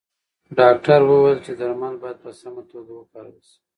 ډاکتر 0.59 0.99
وویل 1.05 1.39
چې 1.45 1.51
درمل 1.59 1.95
باید 2.03 2.17
په 2.23 2.31
سمه 2.39 2.63
توګه 2.71 2.91
وکارول 2.95 3.39
شي. 3.49 3.57